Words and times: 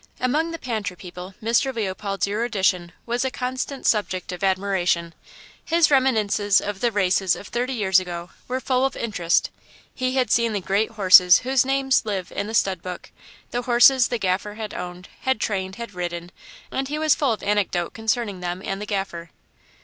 Among 0.19 0.49
the 0.49 0.57
pantry 0.57 0.95
people 0.97 1.35
Mr. 1.43 1.71
Leopold's 1.71 2.27
erudition 2.27 2.91
was 3.05 3.23
a 3.23 3.29
constant 3.29 3.85
subject 3.85 4.31
of 4.31 4.43
admiration. 4.43 5.13
His 5.63 5.91
reminiscences 5.91 6.59
of 6.59 6.79
the 6.79 6.91
races 6.91 7.35
of 7.35 7.49
thirty 7.49 7.73
years 7.73 7.99
ago 7.99 8.31
were 8.47 8.59
full 8.59 8.83
of 8.83 8.97
interest; 8.97 9.51
he 9.93 10.15
had 10.15 10.31
seen 10.31 10.53
the 10.53 10.59
great 10.59 10.89
horses 10.89 11.41
whose 11.41 11.65
names 11.67 12.03
live 12.03 12.31
in 12.31 12.47
the 12.47 12.55
stud 12.55 12.81
book, 12.81 13.11
the 13.51 13.61
horses 13.61 14.07
the 14.07 14.17
Gaffer 14.17 14.55
had 14.55 14.73
owned, 14.73 15.07
had 15.19 15.39
trained, 15.39 15.75
had 15.75 15.93
ridden, 15.93 16.31
and 16.71 16.87
he 16.87 16.97
was 16.97 17.13
full 17.13 17.31
of 17.31 17.43
anecdote 17.43 17.93
concerning 17.93 18.39
them 18.39 18.63
and 18.65 18.81
the 18.81 18.87
Gaffer. 18.87 19.29